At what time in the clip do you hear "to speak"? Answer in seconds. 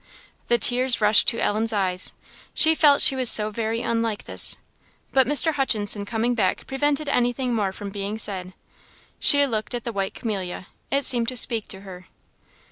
11.27-11.67